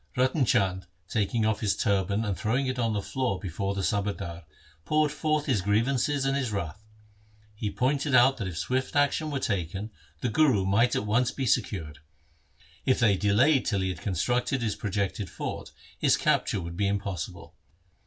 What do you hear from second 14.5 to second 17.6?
his projected fort, his capture would be impossible.